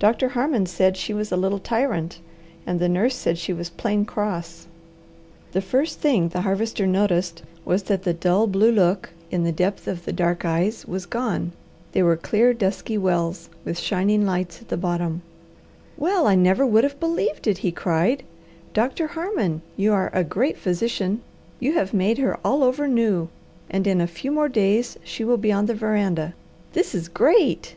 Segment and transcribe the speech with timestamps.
[0.00, 2.18] Doctor Harmon said she was a little tryant,
[2.66, 4.66] and the nurse that she was plain cross.
[5.52, 9.86] The first thing the Harvester noticed was that the dull blue look in the depth
[9.86, 11.52] of the dark eyes was gone.
[11.92, 15.22] They were clear, dusky wells, with shining lights at the bottom.
[15.96, 18.24] "Well I never would have believed it!" he cried.
[18.72, 21.20] "Doctor Harmon, you are a great physician!
[21.60, 23.28] You have made her all over new,
[23.70, 26.34] and in a few more days she will be on the veranda.
[26.72, 27.76] This is great!"